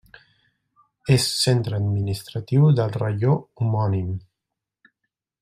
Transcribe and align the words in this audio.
És 1.15 1.27
centre 1.41 1.77
administratiu 1.81 2.65
del 2.81 2.95
raió 2.97 3.37
homònim. 3.43 4.11